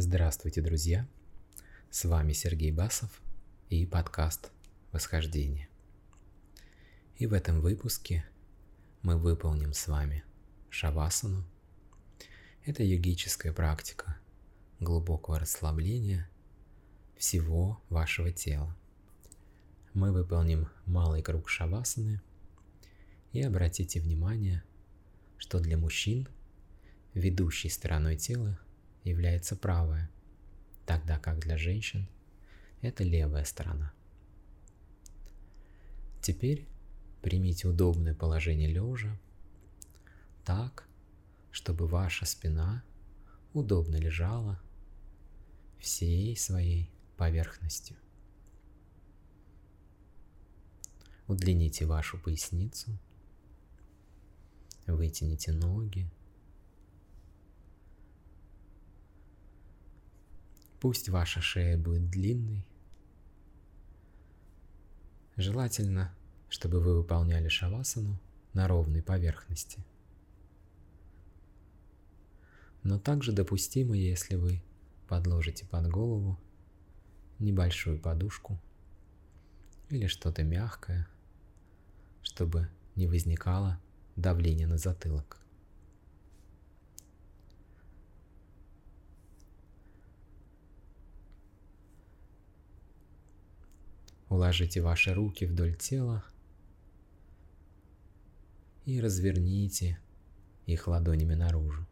Здравствуйте, 0.00 0.60
друзья! 0.60 1.08
С 1.90 2.04
вами 2.04 2.32
Сергей 2.32 2.70
Басов 2.70 3.20
и 3.68 3.84
подкаст 3.84 4.52
«Восхождение». 4.92 5.68
И 7.16 7.26
в 7.26 7.32
этом 7.32 7.60
выпуске 7.60 8.24
мы 9.02 9.18
выполним 9.18 9.72
с 9.72 9.88
вами 9.88 10.22
шавасану. 10.70 11.44
Это 12.64 12.84
йогическая 12.84 13.52
практика 13.52 14.16
глубокого 14.78 15.40
расслабления 15.40 16.30
всего 17.16 17.82
вашего 17.88 18.30
тела. 18.30 18.76
Мы 19.94 20.12
выполним 20.12 20.68
малый 20.86 21.24
круг 21.24 21.48
шавасаны 21.48 22.22
и 23.32 23.42
обратите 23.42 24.00
внимание, 24.00 24.62
что 25.38 25.58
для 25.58 25.76
мужчин 25.76 26.28
ведущей 27.14 27.68
стороной 27.68 28.16
тела 28.16 28.60
является 29.04 29.56
правая, 29.56 30.10
тогда 30.86 31.18
как 31.18 31.38
для 31.40 31.56
женщин 31.58 32.08
это 32.80 33.04
левая 33.04 33.44
сторона. 33.44 33.92
Теперь 36.22 36.66
примите 37.22 37.68
удобное 37.68 38.14
положение 38.14 38.68
лежа 38.68 39.18
так, 40.44 40.86
чтобы 41.50 41.86
ваша 41.86 42.26
спина 42.26 42.82
удобно 43.52 43.96
лежала 43.96 44.60
всей 45.78 46.36
своей 46.36 46.90
поверхностью. 47.16 47.96
Удлините 51.26 51.84
вашу 51.84 52.18
поясницу, 52.18 52.98
вытяните 54.86 55.52
ноги, 55.52 56.10
Пусть 60.80 61.08
ваша 61.08 61.40
шея 61.40 61.76
будет 61.76 62.08
длинной. 62.08 62.64
Желательно, 65.36 66.14
чтобы 66.48 66.80
вы 66.80 66.96
выполняли 66.96 67.48
шавасану 67.48 68.20
на 68.52 68.68
ровной 68.68 69.02
поверхности. 69.02 69.84
Но 72.82 72.98
также 72.98 73.32
допустимо, 73.32 73.96
если 73.96 74.36
вы 74.36 74.62
подложите 75.08 75.66
под 75.66 75.88
голову 75.88 76.38
небольшую 77.38 78.00
подушку 78.00 78.60
или 79.90 80.06
что-то 80.06 80.42
мягкое, 80.44 81.08
чтобы 82.22 82.68
не 82.94 83.06
возникало 83.06 83.80
давления 84.16 84.66
на 84.66 84.78
затылок. 84.78 85.38
Уложите 94.28 94.82
ваши 94.82 95.14
руки 95.14 95.46
вдоль 95.46 95.74
тела 95.74 96.22
и 98.84 99.00
разверните 99.00 99.98
их 100.66 100.86
ладонями 100.86 101.34
наружу, 101.34 101.86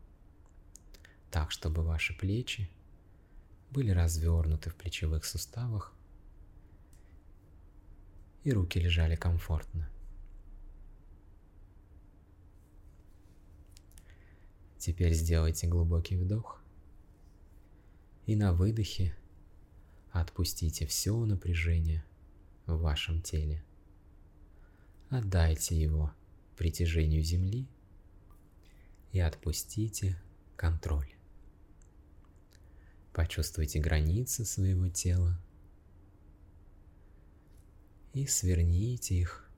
так, 1.31 1.51
чтобы 1.51 1.83
ваши 1.83 2.17
плечи 2.17 2.71
были 3.71 3.91
развернуты 3.91 4.69
в 4.69 4.75
плечевых 4.75 5.25
суставах 5.25 5.95
и 8.45 8.53
руки 8.53 8.79
лежали 8.79 9.17
комфортно. 9.17 9.89
Теперь 14.77 15.15
сделайте 15.15 15.67
глубокий 15.69 16.17
вдох 16.17 16.63
и 18.27 18.37
на 18.37 18.53
выдохе 18.53 19.17
отпустите 20.13 20.87
все 20.87 21.17
напряжение– 21.25 22.05
в 22.67 22.79
вашем 22.79 23.23
теле. 23.23 23.63
Отдайте 25.09 25.81
его 25.81 26.13
притяжению 26.57 27.23
Земли 27.23 27.69
и 29.13 29.21
отпустите 29.21 30.21
контроль. 30.57 31.13
Почувствуйте 33.13 33.81
границы 33.81 34.45
своего 34.45 34.89
тела 34.89 35.41
и 38.13 38.27
сверните 38.27 39.15
их 39.15 39.49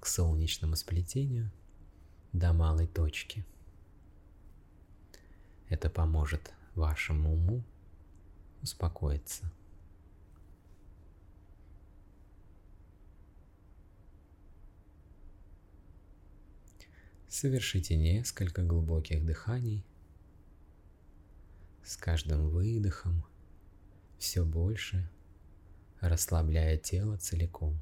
к 0.00 0.06
солнечному 0.06 0.76
сплетению 0.76 1.50
до 2.32 2.52
малой 2.52 2.86
точки. 2.86 3.44
Это 5.68 5.90
поможет 5.90 6.52
вашему 6.74 7.32
уму 7.32 7.64
успокоиться. 8.62 9.50
Совершите 17.38 17.96
несколько 17.96 18.62
глубоких 18.62 19.22
дыханий. 19.22 19.84
С 21.84 21.94
каждым 21.98 22.48
выдохом 22.48 23.26
все 24.18 24.42
больше 24.42 25.06
расслабляя 26.00 26.78
тело 26.78 27.18
целиком. 27.18 27.78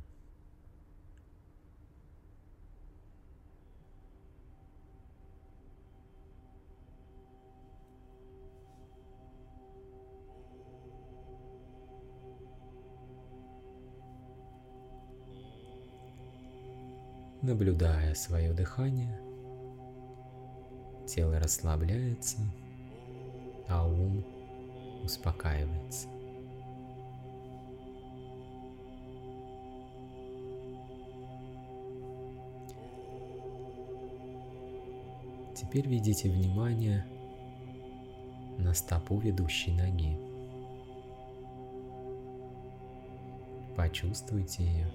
Наблюдая 17.40 18.16
свое 18.16 18.52
дыхание, 18.52 19.16
тело 21.06 21.38
расслабляется, 21.38 22.38
а 23.68 23.86
ум 23.86 24.24
успокаивается. 25.02 26.08
Теперь 35.54 35.88
ведите 35.88 36.28
внимание 36.28 37.06
на 38.58 38.74
стопу 38.74 39.18
ведущей 39.18 39.72
ноги. 39.72 40.18
Почувствуйте 43.76 44.64
ее. 44.64 44.90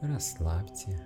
Расслабьте 0.00 1.00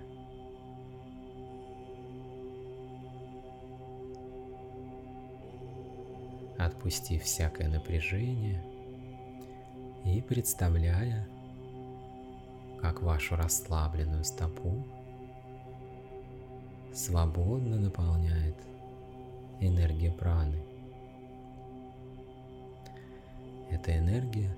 отпустив 6.83 7.23
всякое 7.23 7.69
напряжение 7.69 8.61
и 10.03 10.21
представляя, 10.21 11.25
как 12.81 13.01
вашу 13.01 13.37
расслабленную 13.37 14.25
стопу 14.25 14.85
свободно 16.93 17.77
наполняет 17.77 18.57
энергия 19.61 20.11
праны. 20.11 20.61
Эта 23.69 23.97
энергия 23.97 24.53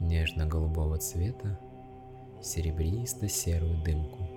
нежно-голубого 0.00 0.98
цвета 0.98 1.56
серебристо-серую 2.42 3.84
дымку. 3.84 4.28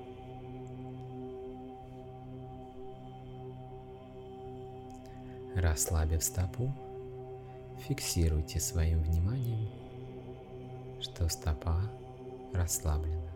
Расслабив 5.55 6.23
стопу, 6.23 6.71
фиксируйте 7.79 8.59
своим 8.59 9.01
вниманием, 9.01 9.69
что 11.01 11.27
стопа 11.29 11.81
расслаблена. 12.53 13.31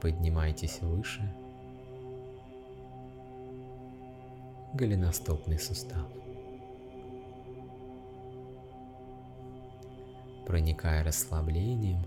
Поднимайтесь 0.00 0.80
выше. 0.80 1.22
Голеностопный 4.74 5.58
сустав. 5.58 6.06
Проникая 10.46 11.04
расслаблением 11.04 12.04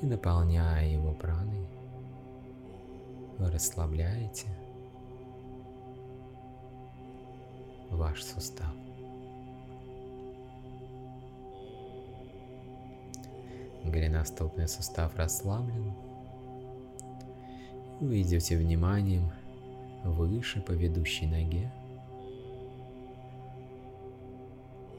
и 0.00 0.06
наполняя 0.06 0.86
его 0.86 1.12
праной, 1.12 1.66
вы 3.38 3.50
расслабляете– 3.50 4.46
ваш 7.92 8.22
сустав. 8.22 8.74
Голеностопный 13.84 14.68
сустав 14.68 15.14
расслаблен. 15.16 15.92
Вы 18.00 18.22
идете 18.22 18.56
вниманием 18.56 19.30
выше 20.04 20.60
по 20.60 20.72
ведущей 20.72 21.26
ноге, 21.26 21.72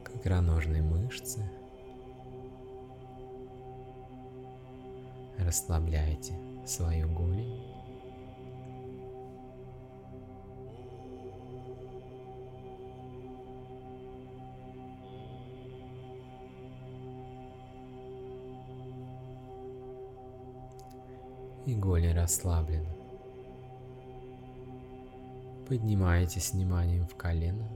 к 0.03 0.15
икроножной 0.15 0.81
мышце. 0.81 1.43
Расслабляйте 5.37 6.37
свою 6.65 7.09
голень. 7.11 7.72
И 21.73 21.75
голень 21.75 22.13
расслаблена. 22.13 22.89
Поднимаетесь 25.67 26.53
вниманием 26.53 27.07
в 27.07 27.15
колено, 27.15 27.67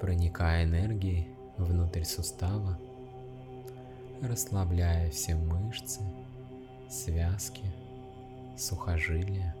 проникая 0.00 0.64
энергией 0.64 1.28
внутрь 1.58 2.04
сустава, 2.04 2.78
расслабляя 4.22 5.10
все 5.10 5.34
мышцы, 5.34 6.00
связки, 6.88 7.64
сухожилия. 8.56 9.54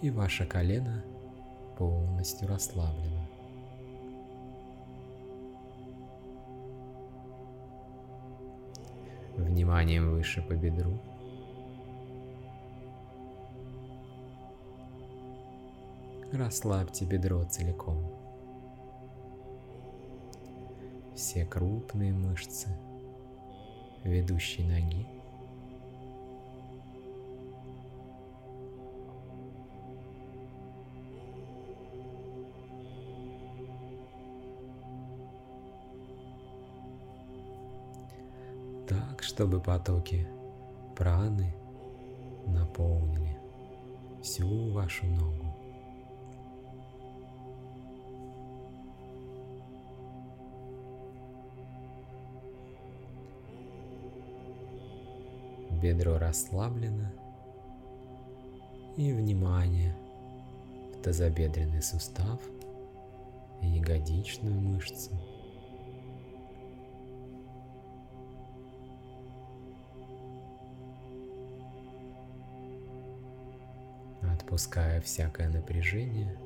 И 0.00 0.10
ваше 0.10 0.46
колено 0.46 1.04
полностью 1.76 2.48
расслаблено. 2.48 3.21
Вниманием 9.62 10.10
выше 10.10 10.42
по 10.42 10.54
бедру. 10.54 11.00
Расслабьте 16.32 17.04
бедро 17.04 17.44
целиком. 17.44 18.10
Все 21.14 21.44
крупные 21.44 22.12
мышцы 22.12 22.76
ведущей 24.02 24.64
ноги. 24.64 25.06
Чтобы 39.32 39.60
потоки 39.60 40.26
праны 40.94 41.54
наполнили 42.46 43.34
всю 44.22 44.70
вашу 44.72 45.06
ногу. 45.06 45.46
Бедро 55.80 56.18
расслаблено 56.18 57.10
и 58.98 59.14
внимание 59.14 59.96
в 60.94 61.02
тазобедренный 61.02 61.82
сустав 61.82 62.38
и 63.62 63.66
ягодичную 63.66 64.60
мышцу– 64.60 65.10
отпуская 74.52 75.00
всякое 75.00 75.48
напряжение. 75.48 76.36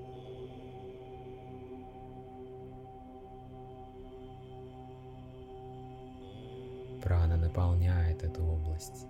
Прана 7.03 7.37
наполняет 7.37 8.23
эту 8.23 8.44
область. 8.44 9.06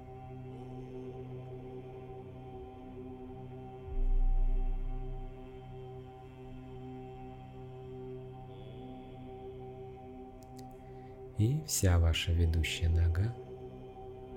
И 11.36 11.62
вся 11.66 11.98
ваша 11.98 12.32
ведущая 12.32 12.88
нога 12.88 13.34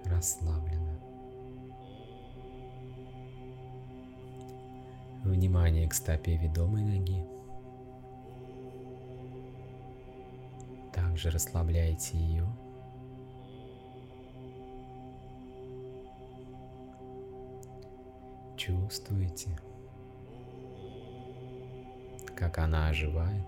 расслаблена. 0.04 0.89
Внимание 5.50 5.88
к 5.88 5.96
стопе 5.96 6.38
ведомой 6.38 6.84
ноги. 6.84 7.26
Также 10.94 11.32
расслабляйте 11.32 12.20
ее. 12.20 12.46
Чувствуете, 18.58 19.50
как 22.36 22.60
она 22.60 22.90
оживает. 22.90 23.48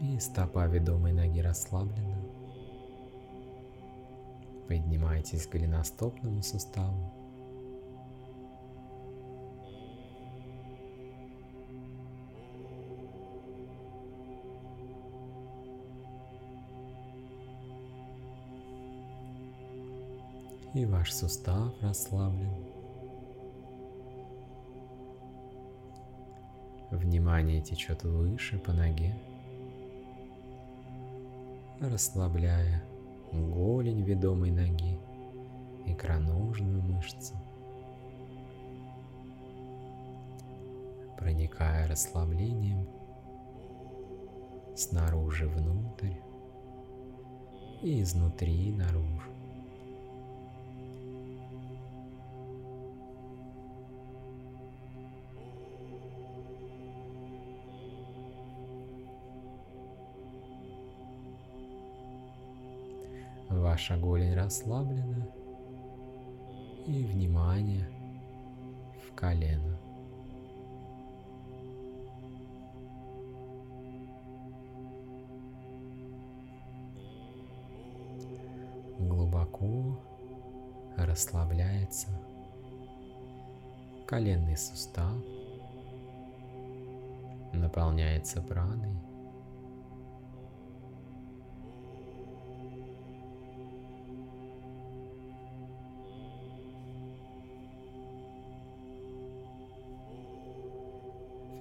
И 0.00 0.18
стопа 0.18 0.66
ведомой 0.66 1.12
ноги 1.12 1.40
расслаблена. 1.40 2.16
Поднимайтесь 4.68 5.46
к 5.46 5.52
голеностопному 5.52 6.42
суставу. 6.42 7.12
И 20.74 20.84
ваш 20.84 21.12
сустав 21.12 21.72
расслаблен. 21.80 22.50
Внимание 26.90 27.62
течет 27.62 28.02
выше 28.02 28.58
по 28.58 28.72
ноге, 28.72 29.14
расслабляя 31.80 32.82
голень 33.32 34.02
ведомой 34.02 34.50
ноги, 34.50 34.98
икроножную 35.84 36.82
мышцу. 36.82 37.34
Проникая 41.18 41.88
расслаблением 41.88 42.88
снаружи 44.74 45.46
внутрь 45.48 46.14
и 47.82 48.02
изнутри 48.02 48.72
наружу. 48.72 49.35
Ваша 63.76 63.98
голень 63.98 64.32
расслаблена 64.32 65.28
и 66.86 67.04
внимание 67.04 67.86
в 69.06 69.14
колено. 69.14 69.78
Глубоко 78.98 80.00
расслабляется 80.96 82.08
коленный 84.06 84.56
сустав, 84.56 85.22
наполняется 87.52 88.40
праной. 88.40 89.15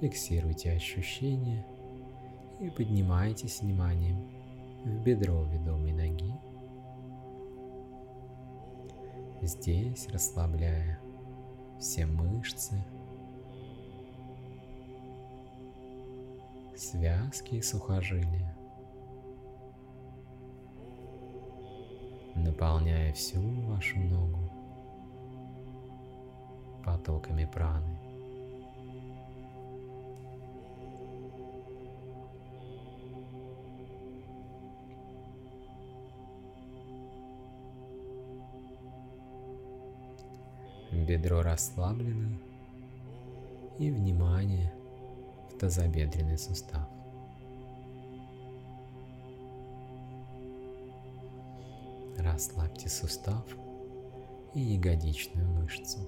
Фиксируйте 0.01 0.73
ощущения 0.73 1.65
и 2.59 2.69
поднимайтесь 2.69 3.61
вниманием 3.61 4.29
в 4.83 5.01
бедро 5.03 5.43
ведомой 5.45 5.93
ноги. 5.93 6.33
Здесь 9.41 10.07
расслабляя 10.09 10.99
все 11.79 12.05
мышцы, 12.05 12.75
связки 16.75 17.55
и 17.55 17.61
сухожилия, 17.61 18.57
наполняя 22.35 23.13
всю 23.13 23.41
вашу 23.67 23.97
ногу 23.99 24.51
потоками 26.83 27.45
праны. 27.45 28.04
Бедро 41.05 41.43
расслаблено 41.43 42.39
и 43.77 43.91
внимание 43.91 44.73
в 45.51 45.59
тазобедренный 45.59 46.39
сустав. 46.39 46.89
Расслабьте 52.17 52.89
сустав 52.89 53.45
и 54.55 54.59
ягодичную 54.59 55.47
мышцу. 55.47 55.99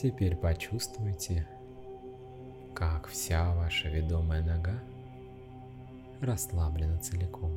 Теперь 0.00 0.36
почувствуйте, 0.36 1.44
как 2.72 3.08
вся 3.08 3.52
ваша 3.56 3.88
ведомая 3.88 4.44
нога 4.44 4.78
расслаблена 6.20 6.98
целиком. 6.98 7.50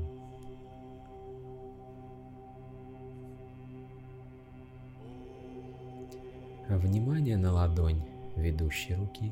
Внимание 6.68 7.38
на 7.38 7.54
ладонь 7.54 8.02
ведущей 8.36 8.96
руки. 8.96 9.32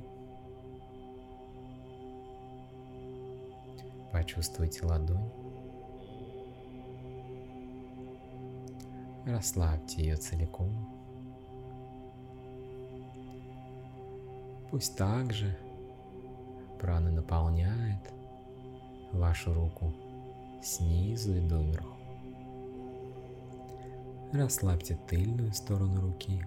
Почувствуйте 4.11 4.85
ладонь. 4.85 5.31
Расслабьте 9.25 10.03
ее 10.03 10.15
целиком. 10.15 10.98
Пусть 14.71 14.95
также 14.95 15.57
прана 16.79 17.09
наполняет 17.09 18.13
вашу 19.11 19.53
руку 19.53 19.91
снизу 20.61 21.35
и 21.35 21.39
доверху. 21.41 21.95
Расслабьте 24.31 24.95
тыльную 25.07 25.53
сторону 25.53 26.01
руки. 26.01 26.45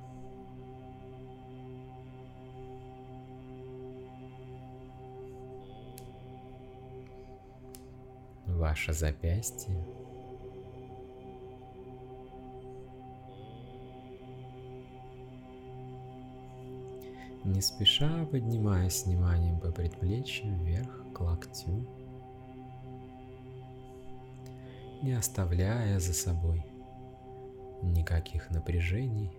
Ваше 8.47 8.93
запястье 8.93 9.75
не 17.53 17.61
спеша 17.61 18.25
поднимаясь 18.31 19.05
вниманием 19.05 19.61
по 19.61 19.71
предплечью 19.71 20.57
вверх 20.57 21.05
к 21.13 21.21
локтю, 21.21 21.87
не 25.03 25.13
оставляя 25.13 26.01
за 26.01 26.15
собой 26.15 26.65
никаких 27.83 28.51
напряжений. 28.51 29.31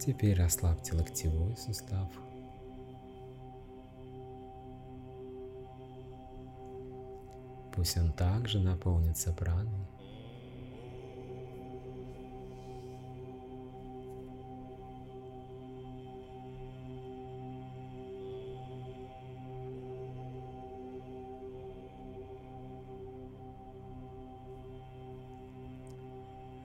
Теперь 0.00 0.36
расслабьте 0.36 0.96
локтевой 0.96 1.56
сустав– 1.56 2.08
Пусть 7.82 7.96
он 7.96 8.12
также 8.12 8.60
наполнится 8.60 9.32
праной. 9.32 9.88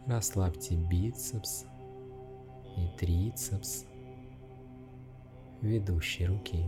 Расслабьте 0.05 0.75
бицепс 0.75 1.65
и 2.77 2.95
трицепс 2.95 3.85
ведущей 5.63 6.27
руки. 6.27 6.63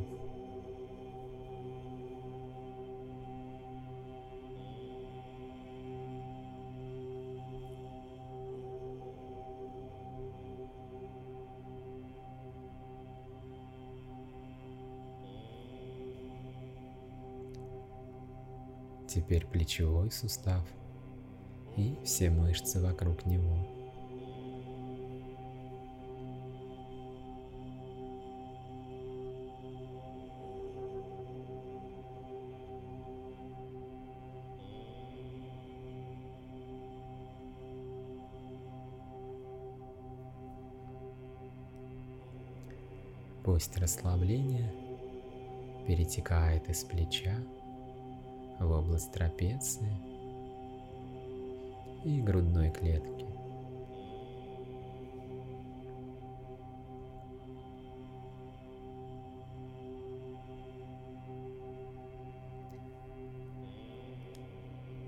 Теперь 19.29 19.45
плечевой 19.45 20.09
сустав 20.09 20.65
и 21.77 21.95
все 22.03 22.31
мышцы 22.31 22.81
вокруг 22.81 23.27
него. 23.27 23.59
Пусть 43.43 43.77
расслабление 43.77 44.73
перетекает 45.85 46.67
из 46.67 46.83
плеча 46.83 47.37
в 48.59 48.71
область 48.71 49.11
трапеции 49.11 49.91
и 52.03 52.21
грудной 52.21 52.71
клетки. 52.71 53.25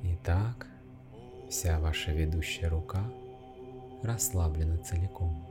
Итак, 0.03 0.67
вся 1.49 1.79
ваша 1.79 2.11
ведущая 2.11 2.67
рука 2.67 3.03
расслаблена 4.03 4.77
целиком. 4.77 5.47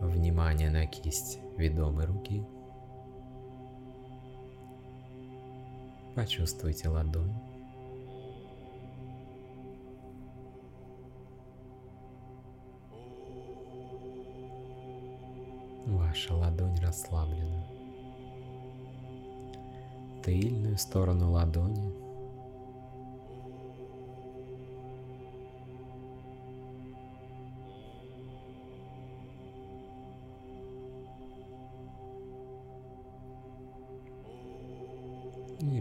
Внимание 0.00 0.70
на 0.70 0.86
кисть 0.86 1.38
ведомой 1.56 2.06
руки– 2.06 2.44
Почувствуйте 6.14 6.88
ладонь. 6.88 7.34
Ваша 15.86 16.34
ладонь 16.34 16.78
расслаблена. 16.80 17.66
Тыльную 20.22 20.78
сторону 20.78 21.32
ладони 21.32 22.03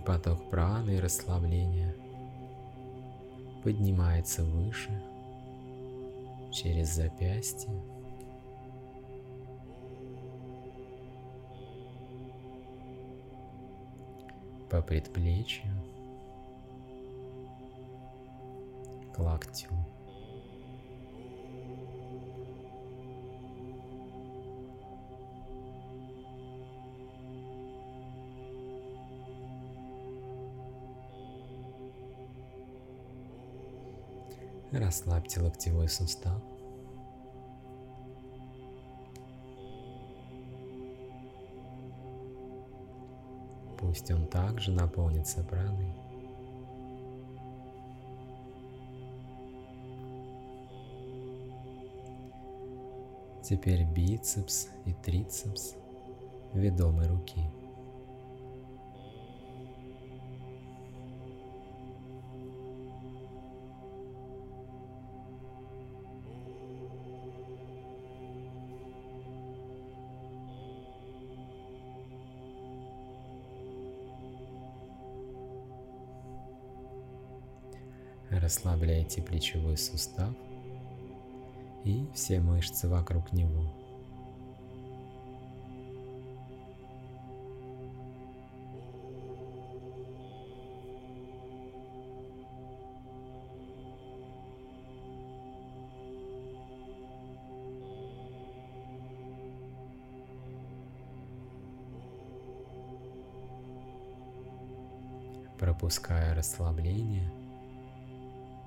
поток 0.06 0.50
праны 0.50 0.98
и 0.98 1.00
расслабления 1.00 1.96
поднимается 3.64 4.44
выше 4.44 5.02
через 6.52 6.90
запястье, 6.90 7.72
по 14.70 14.82
предплечью, 14.82 15.72
к 19.14 19.20
локтю. 19.20 19.70
Расслабьте 34.74 35.40
локтевой 35.40 35.88
сустав. 35.88 36.42
Пусть 43.78 44.10
он 44.10 44.26
также 44.26 44.72
наполнится 44.72 45.44
праной. 45.44 45.94
Теперь 53.44 53.84
бицепс 53.84 54.70
и 54.86 54.94
трицепс 54.94 55.76
ведомой 56.54 57.08
руки. 57.08 57.42
Расслабляйте 78.54 79.20
плечевой 79.20 79.78
сустав 79.78 80.30
и 81.84 82.06
все 82.14 82.40
мышцы 82.40 82.88
вокруг 82.88 83.34
него. 83.34 83.66
пропуская 105.58 106.36
расслабление– 106.36 107.32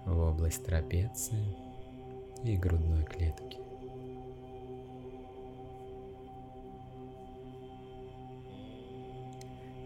в 0.07 0.19
область 0.19 0.65
трапеции 0.65 1.57
и 2.45 2.57
грудной 2.57 3.05
клетки. 3.05 3.59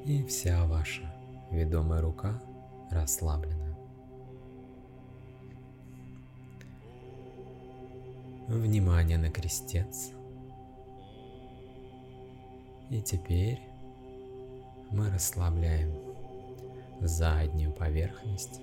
И 0.05 0.23
вся 0.25 0.67
ваша 0.67 1.13
ведомая 1.51 2.01
рука 2.01 2.41
расслаблена. 2.91 3.77
Внимание 8.49 9.19
на 9.19 9.31
крестец. 9.31 10.11
И 12.91 13.01
теперь 13.01 13.61
мы 14.91 15.09
расслабляем 15.11 15.95
заднюю 17.01 17.73
поверхность 17.73 18.61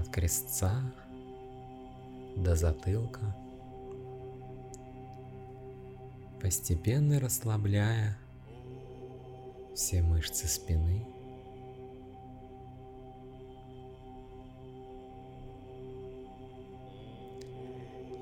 от 0.00 0.08
крестца 0.08 0.72
до 2.36 2.54
затылка, 2.54 3.34
постепенно 6.40 7.18
расслабляя 7.20 8.16
все 9.74 10.02
мышцы 10.02 10.46
спины. 10.48 11.06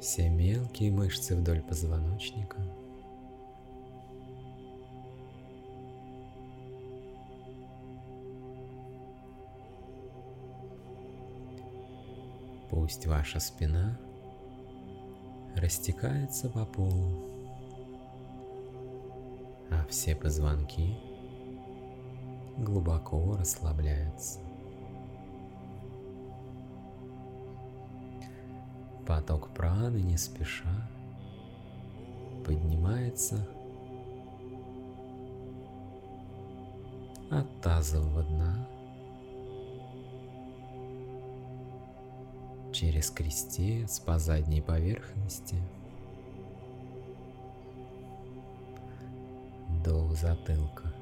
Все 0.00 0.28
мелкие 0.28 0.90
мышцы 0.90 1.34
вдоль 1.34 1.62
позвоночника– 1.62 2.58
Пусть 12.70 13.06
ваша 13.06 13.40
спина 13.40 13.98
растекается 15.54 16.48
по 16.48 16.64
полу, 16.64 17.24
а 19.70 19.84
все 19.88 20.16
позвонки 20.16 20.96
глубоко 22.56 23.36
расслабляются. 23.36 24.40
Поток 29.06 29.50
праны 29.54 29.98
не 29.98 30.16
спеша 30.16 30.88
поднимается 32.44 33.46
от 37.30 37.60
тазового 37.60 38.22
дна 38.22 38.66
через 42.84 43.10
крестец 43.10 43.98
по 43.98 44.18
задней 44.18 44.60
поверхности 44.60 45.56
до 49.82 50.12
затылка. 50.14 50.92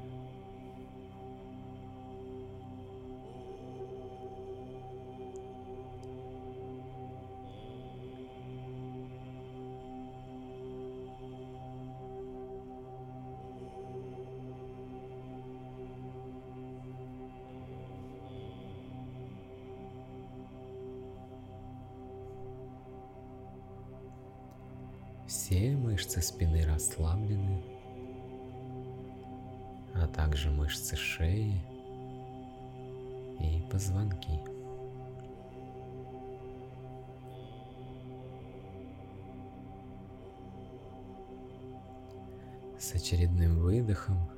С 42.83 42.93
очередным 42.95 43.59
выдохом 43.59 44.29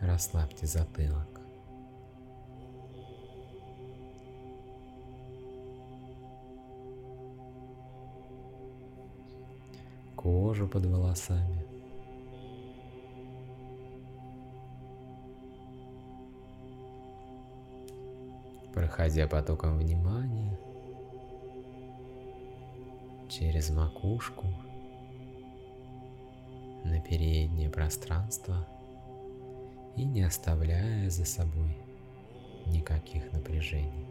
расслабьте 0.00 0.64
затылок. 0.64 1.40
кожу 10.14 10.68
под 10.68 10.86
волосами. 10.86 11.66
Проходя 18.72 19.26
потоком 19.26 19.78
внимания 19.78 20.56
через 23.28 23.70
макушку 23.70 24.46
на 26.98 27.04
переднее 27.04 27.70
пространство 27.70 28.66
и 29.94 30.04
не 30.04 30.22
оставляя 30.22 31.08
за 31.08 31.24
собой 31.24 31.78
никаких 32.66 33.32
напряжений. 33.32 34.06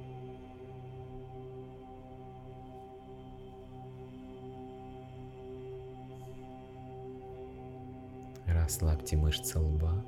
Расслабьте 8.45 9.17
мышцы 9.17 9.59
лба. 9.59 10.01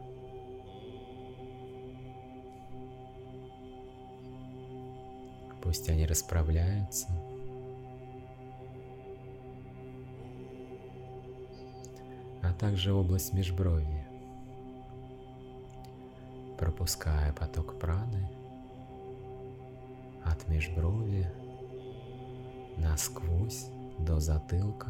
Пусть 5.62 5.90
они 5.90 6.06
расправляются. 6.06 7.08
Также 12.60 12.94
область 12.94 13.34
межбровья. 13.34 14.06
пропуская 16.58 17.32
поток 17.32 17.80
праны 17.80 18.30
от 20.26 20.46
межброви 20.50 21.26
насквозь 22.76 23.68
до 23.98 24.20
затылка. 24.20 24.90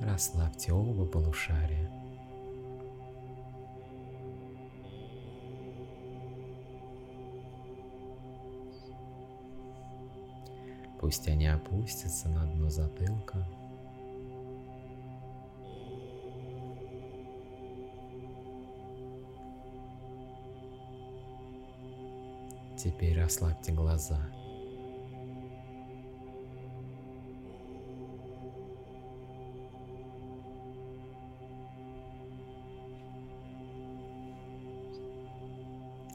Расслабьте 0.00 0.72
оба 0.72 1.04
полушария. 1.04 1.90
Пусть 10.98 11.28
они 11.28 11.46
опустятся 11.46 12.30
на 12.30 12.46
дно 12.46 12.70
затылка. 12.70 13.46
Теперь 22.82 23.16
расслабьте 23.16 23.70
глаза. 23.70 24.18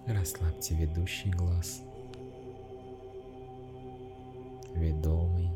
Расслабьте 0.06 0.76
ведущий 0.76 1.30
глаз. 1.30 1.82
Ведомый. 4.74 5.50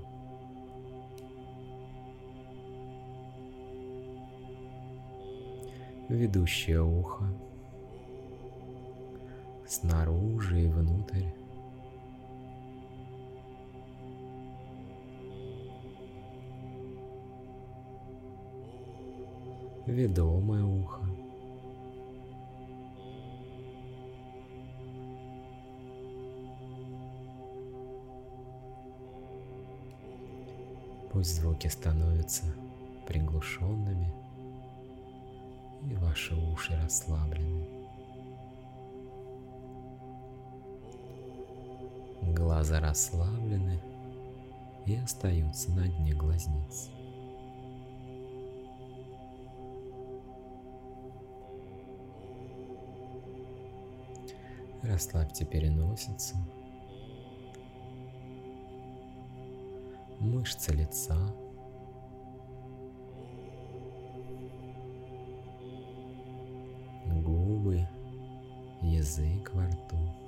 Ведущее 6.07 6.81
ухо. 6.81 7.25
Снаружи 9.81 10.61
и 10.61 10.67
внутрь. 10.67 11.25
Ведомое 19.87 20.63
ухо. 20.63 21.01
Пусть 31.11 31.41
звуки 31.41 31.65
становятся 31.65 32.45
приглушенными 33.07 34.13
и 35.89 35.95
ваши 35.95 36.35
уши 36.35 36.79
расслаблены. 36.83 37.80
Глаза 42.61 42.79
расслаблены 42.79 43.81
и 44.85 44.95
остаются 44.97 45.71
на 45.71 45.87
дне 45.87 46.13
глазниц. 46.13 46.91
Расслабьте 54.83 55.43
переносицу 55.43 56.35
мышцы 60.19 60.71
лица, 60.71 61.17
губы, 67.07 67.87
язык 68.83 69.51
во 69.51 69.65
рту. 69.65 70.20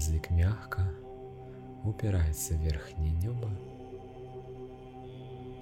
Язык 0.00 0.30
мягко 0.30 0.80
упирается 1.84 2.54
в 2.54 2.62
верхнее 2.62 3.12
небо 3.12 3.50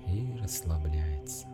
и 0.06 0.38
расслабляется. 0.40 1.48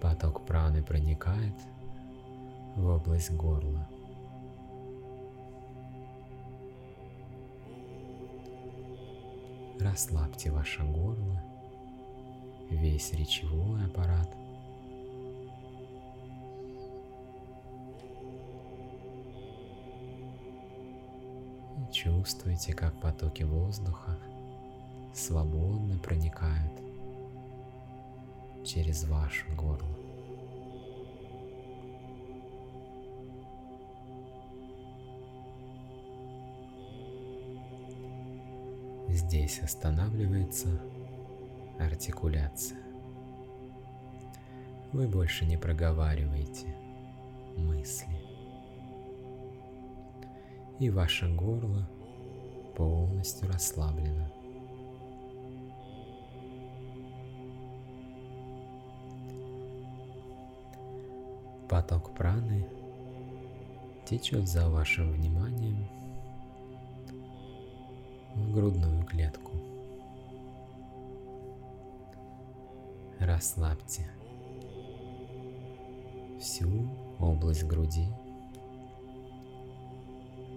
Поток 0.00 0.46
праны 0.46 0.82
проникает 0.82 1.52
в 2.76 2.86
область 2.86 3.30
горла. 3.32 3.86
Расслабьте 9.78 10.50
ваше 10.50 10.82
горло, 10.82 11.49
весь 12.70 13.12
речевой 13.12 13.84
аппарат. 13.84 14.28
И 21.76 21.92
чувствуйте, 21.92 22.72
как 22.72 22.98
потоки 23.00 23.42
воздуха 23.42 24.18
свободно 25.14 25.98
проникают 25.98 26.72
через 28.64 29.04
ваше 29.04 29.46
горло. 29.54 29.88
Здесь 39.08 39.60
останавливается 39.60 40.80
артикуляция. 41.80 42.78
Вы 44.92 45.08
больше 45.08 45.46
не 45.46 45.56
проговариваете 45.56 46.74
мысли. 47.56 48.20
И 50.78 50.90
ваше 50.90 51.32
горло 51.34 51.88
полностью 52.76 53.48
расслаблено. 53.48 54.30
Поток 61.68 62.12
праны 62.14 62.66
течет 64.06 64.48
за 64.48 64.68
вашим 64.68 65.12
вниманием 65.12 65.86
в 68.34 68.52
грудную 68.52 69.04
клетку. 69.04 69.69
Расслабьте 73.40 74.06
всю 76.38 76.68
область 77.18 77.64
груди, 77.64 78.06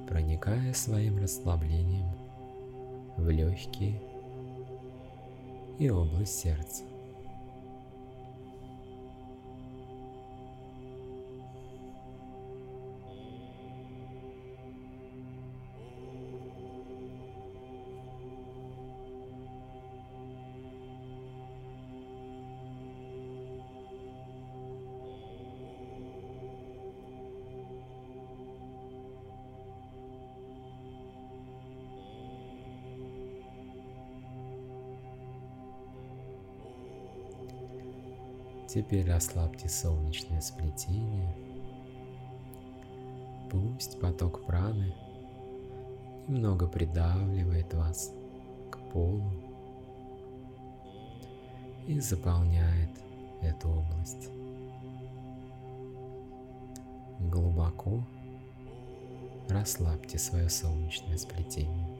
проникая 0.09 0.73
своим 0.73 1.17
расслаблением 1.17 2.11
в 3.15 3.29
легкие 3.29 4.01
и 5.79 5.89
область 5.89 6.37
сердца. 6.37 6.83
Теперь 38.73 39.07
расслабьте 39.07 39.69
солнечное 39.69 40.41
сплетение. 40.41 41.35
Пусть 43.51 43.99
поток 43.99 44.47
праны 44.47 44.95
немного 46.27 46.65
придавливает 46.65 47.71
вас 47.75 48.11
к 48.71 48.79
полу 48.91 49.31
и 51.85 51.99
заполняет 51.99 52.89
эту 53.43 53.69
область. 53.69 54.27
Глубоко 57.19 58.03
расслабьте 59.49 60.17
свое 60.17 60.49
солнечное 60.49 61.17
сплетение. 61.17 61.92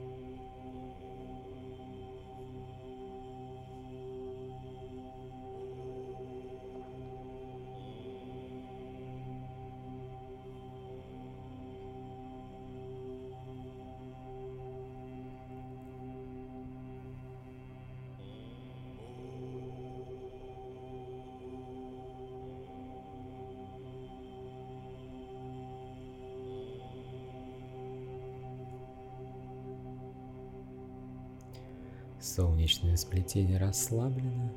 Солнечное 32.74 32.96
сплетение 32.96 33.58
расслаблено. 33.58 34.50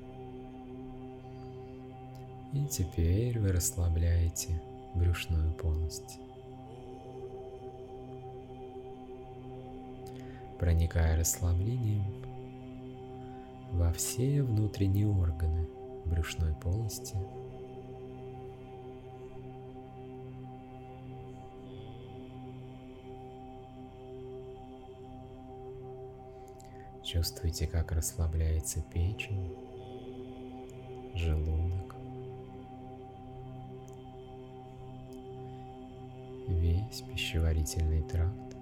И 2.53 2.65
теперь 2.65 3.37
вы 3.37 3.51
расслабляете 3.51 4.59
брюшную 4.95 5.53
полость. 5.53 6.17
Проникая 10.57 11.15
расслаблением 11.17 12.05
во 13.73 13.93
все 13.93 14.41
внутренние 14.41 15.07
органы 15.07 15.67
брюшной 16.05 16.55
полости– 16.55 17.15
Чувствуйте, 27.07 27.67
как 27.67 27.93
расслабляется 27.93 28.81
печень, 28.81 29.55
желудок, 31.15 31.95
весь 36.49 36.99
пищеварительный 37.09 38.03
тракт. 38.03 38.57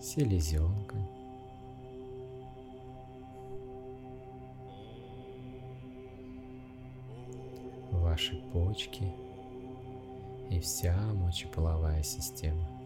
селезенка, 0.00 0.96
ваши 7.92 8.42
почки 8.52 9.12
и 10.50 10.58
вся 10.58 10.96
мочеполовая 11.14 12.02
система. 12.02 12.77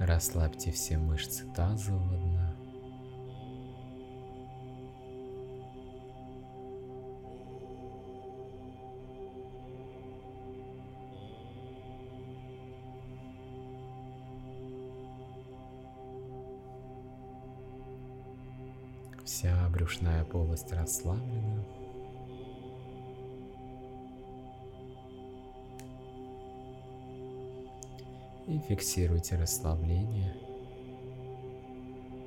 Расслабьте 0.00 0.72
все 0.72 0.96
мышцы 0.96 1.44
тазового 1.54 2.16
дна. 2.16 2.56
Вся 19.22 19.68
брюшная 19.68 20.24
полость 20.24 20.72
расслаблена. 20.72 21.62
И 28.50 28.58
фиксируйте 28.58 29.36
расслабление 29.36 30.34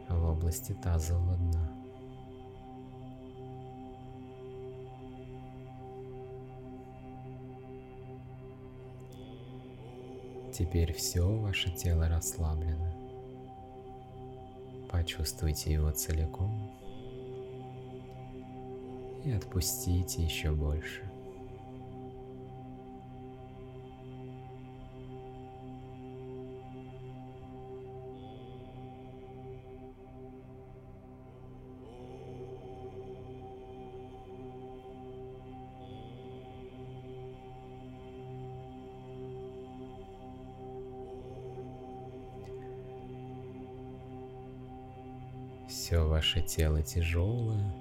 в 0.07 0.23
области 0.23 0.71
тазового 0.71 1.35
дна. 1.35 1.69
Теперь 10.53 10.93
все 10.93 11.27
ваше 11.39 11.71
тело 11.71 12.07
расслаблено. 12.07 12.93
Почувствуйте 14.89 15.73
его 15.73 15.91
целиком 15.91 16.71
и 19.25 19.31
отпустите 19.31 20.23
еще 20.23 20.51
больше. 20.51 21.12
Все 45.83 45.99
ваше 46.07 46.41
тело 46.41 46.81
тяжелое, 46.81 47.75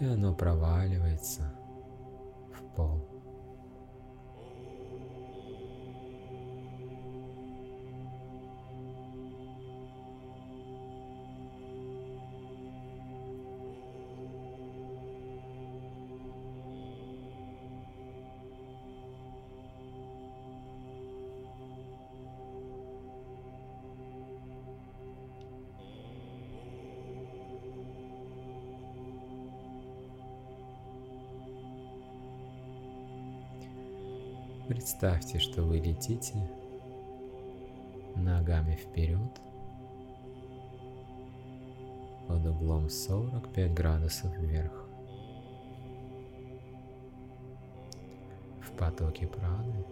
и 0.00 0.06
оно 0.06 0.32
проваливается 0.32 1.52
в 2.50 2.74
пол. 2.74 2.98
Представьте, 34.90 35.38
что 35.38 35.62
вы 35.62 35.78
летите 35.78 36.34
ногами 38.16 38.74
вперед 38.74 39.40
под 42.26 42.44
углом 42.44 42.90
45 42.90 43.72
градусов 43.72 44.36
вверх. 44.36 44.88
В 48.62 48.72
потоке 48.76 49.28
праны 49.28 49.84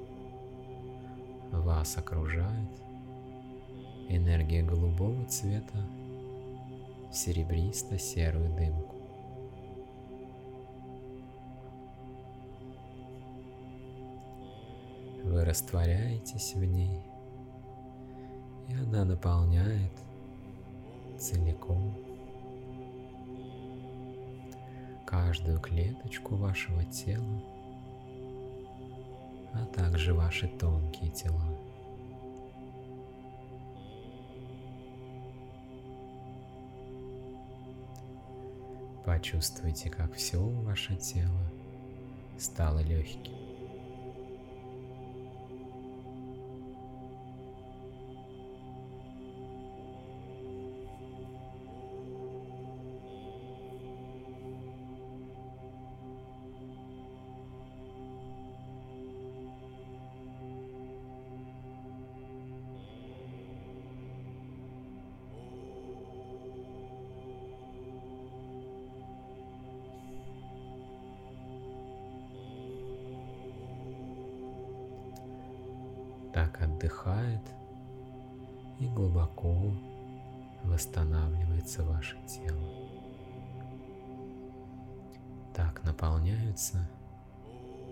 вас 1.52 1.96
окружает 1.96 2.70
энергия 4.08 4.64
голубого 4.64 5.24
цвета 5.26 5.78
серебристо-серую 7.12 8.52
дымку. 8.56 8.97
Вы 15.38 15.44
растворяетесь 15.44 16.54
в 16.54 16.64
ней, 16.64 17.00
и 18.68 18.74
она 18.74 19.04
наполняет 19.04 19.92
целиком 21.16 21.94
каждую 25.06 25.60
клеточку 25.60 26.34
вашего 26.34 26.84
тела, 26.86 27.40
а 29.54 29.64
также 29.66 30.12
ваши 30.12 30.48
тонкие 30.48 31.12
тела. 31.12 31.56
Почувствуйте, 39.06 39.88
как 39.88 40.14
все 40.14 40.40
ваше 40.40 40.96
тело 40.96 41.48
стало 42.40 42.80
легким. 42.80 43.47
Так 76.38 76.62
отдыхает 76.62 77.40
и 78.78 78.86
глубоко 78.86 79.60
восстанавливается 80.62 81.82
ваше 81.82 82.16
тело. 82.28 82.62
Так 85.52 85.82
наполняются 85.82 86.88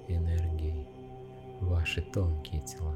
энергией 0.07 0.87
ваши 1.61 2.03
тонкие 2.03 2.61
тела. 2.61 2.95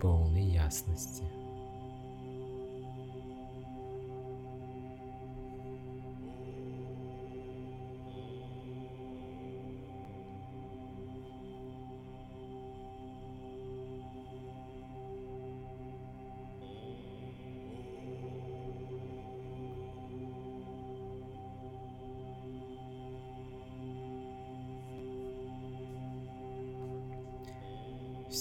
Полной 0.00 0.42
ясности. 0.44 1.22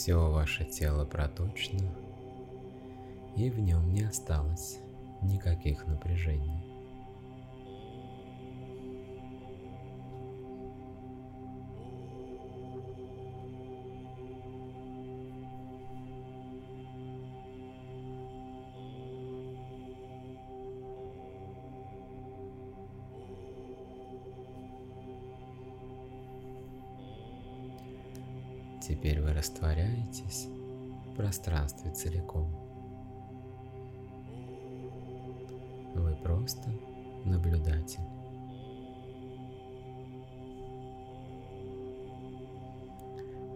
Все 0.08 0.32
ваше 0.32 0.64
тело 0.64 1.04
проточно, 1.04 1.82
и 3.36 3.50
в 3.50 3.60
нем 3.60 3.94
не 3.94 4.04
осталось 4.04 4.80
никаких 5.22 5.86
напряжений. 5.86 6.64
Теперь 28.88 29.22
вы 29.22 29.34
растворяетесь 29.34 30.48
в 30.48 31.16
пространстве 31.16 31.92
целиком. 31.92 32.48
Вы 35.94 36.16
просто 36.16 36.72
наблюдатель. 37.26 38.00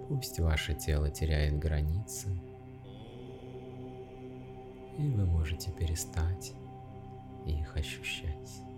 Пусть 0.09 0.37
ваше 0.41 0.73
тело 0.73 1.09
теряет 1.09 1.57
границы, 1.57 2.27
и 4.97 5.07
вы 5.07 5.25
можете 5.25 5.71
перестать 5.71 6.51
их 7.45 7.77
ощущать. 7.77 8.70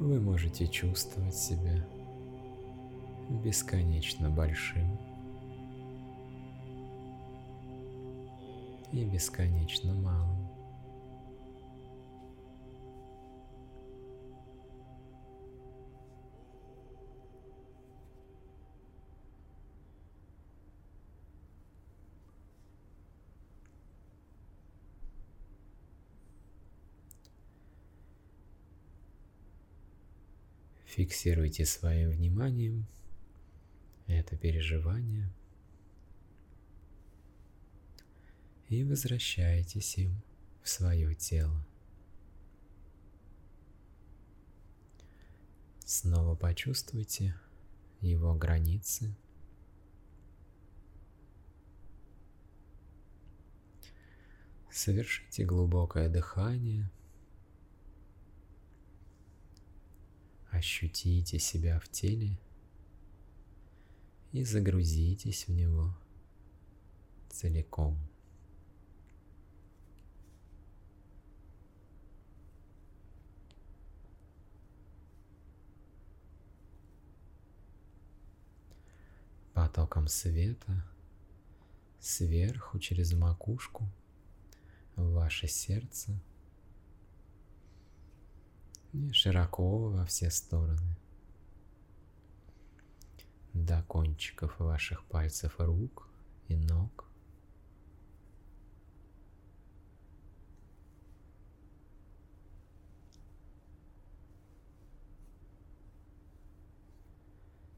Вы 0.00 0.18
можете 0.18 0.66
чувствовать 0.66 1.34
себя 1.34 1.86
бесконечно 3.44 4.30
большим 4.30 4.98
и 8.92 9.04
бесконечно 9.04 9.92
малым. 9.92 10.39
Фиксируйте 30.90 31.64
своим 31.66 32.10
вниманием 32.10 32.84
это 34.08 34.36
переживание 34.36 35.32
и 38.68 38.82
возвращайтесь 38.82 39.98
им 39.98 40.20
в 40.64 40.68
свое 40.68 41.14
тело. 41.14 41.64
Снова 45.84 46.34
почувствуйте 46.34 47.36
его 48.00 48.34
границы. 48.34 49.14
Совершите 54.72 55.44
глубокое 55.44 56.08
дыхание– 56.08 56.90
Ощутите 60.60 61.38
себя 61.38 61.80
в 61.80 61.88
теле 61.88 62.38
и 64.30 64.44
загрузитесь 64.44 65.48
в 65.48 65.52
него 65.52 65.96
целиком. 67.30 67.96
Потоком 79.54 80.08
света 80.08 80.84
сверху 82.00 82.78
через 82.78 83.14
макушку 83.14 83.90
в 84.94 85.12
ваше 85.12 85.48
сердце– 85.48 86.20
широко 89.12 89.90
во 89.90 90.04
все 90.04 90.30
стороны. 90.30 90.96
До 93.52 93.82
кончиков 93.82 94.58
ваших 94.58 95.04
пальцев 95.04 95.54
рук 95.58 96.08
и 96.48 96.56
ног. 96.56 97.06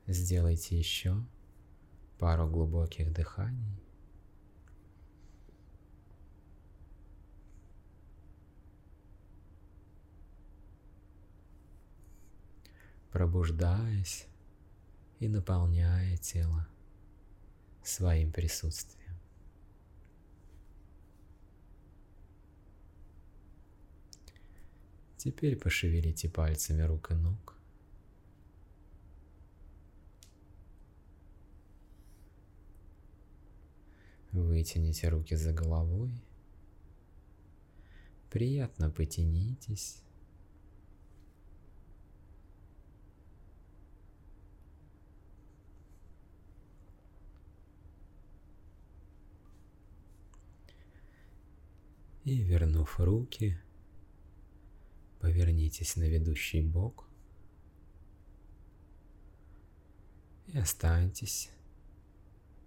Сделайте 0.07 0.79
еще 0.79 1.25
пару 2.19 2.47
глубоких 2.47 3.13
дыханий. 3.13 3.82
Пробуждаясь 13.13 14.27
и 15.21 15.29
наполняя 15.29 16.17
тело 16.17 16.67
своим 17.85 18.33
присутствием. 18.33 19.03
Теперь 25.19 25.57
пошевелите 25.57 26.29
пальцами 26.29 26.83
рук 26.83 27.13
и 27.13 27.15
ног. 27.15 27.57
Вытяните 34.33 35.11
руки 35.11 35.37
за 35.37 35.53
головой. 35.53 36.11
Приятно 38.31 38.91
потянитесь. 38.91 40.03
и, 52.25 52.43
вернув 52.43 53.01
руки, 53.01 53.59
повернитесь 55.21 55.97
на 55.97 56.05
ведущий 56.05 56.61
бок 56.61 57.07
и 60.47 60.59
останьтесь 60.59 61.51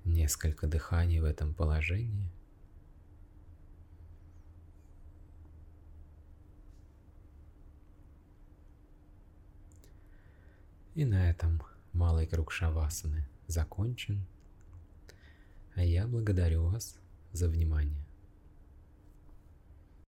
несколько 0.04 0.68
дыханий 0.68 1.20
в 1.20 1.26
этом 1.26 1.54
положении. 1.54 2.30
И 10.96 11.04
на 11.04 11.30
этом 11.30 11.62
малый 11.92 12.26
круг 12.26 12.52
шавасаны 12.54 13.28
закончен. 13.48 14.26
А 15.76 15.84
я 15.84 16.08
благодарю 16.08 16.64
вас 16.64 16.98
за 17.34 17.50
внимание. 17.50 18.05